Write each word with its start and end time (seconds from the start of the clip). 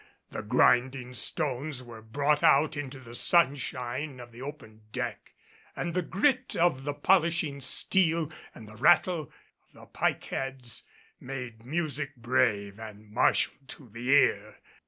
The 0.31 0.41
grinding 0.41 1.13
stones 1.13 1.83
were 1.83 2.01
brought 2.01 2.41
out 2.41 2.75
into 2.75 2.99
the 2.99 3.13
sunshine 3.13 4.19
of 4.19 4.31
the 4.31 4.41
open 4.41 4.81
deck 4.91 5.33
and 5.75 5.93
the 5.93 6.01
grit 6.01 6.55
of 6.55 6.85
the 6.85 6.95
polishing 6.95 7.61
steel 7.61 8.31
and 8.55 8.67
the 8.67 8.75
rattle 8.77 9.31
of 9.67 9.73
the 9.75 9.85
pike 9.85 10.23
heads 10.23 10.85
made 11.19 11.67
music 11.67 12.15
brave 12.15 12.79
and 12.79 13.11
martial 13.11 13.53
to 13.67 13.89
the 13.89 14.09
ear. 14.09 14.57